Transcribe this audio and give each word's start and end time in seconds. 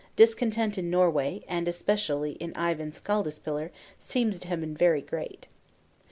Discontent 0.15 0.79
in 0.79 0.89
Norway, 0.89 1.43
and 1.47 1.67
especially 1.67 2.31
in 2.31 2.53
Eyvind 2.57 2.93
Skaldaspillir, 2.95 3.69
seems 3.99 4.39
to 4.39 4.47
have 4.47 4.59
been 4.61 4.75
very 4.75 5.03
great. 5.03 5.47